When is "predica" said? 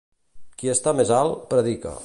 1.55-1.99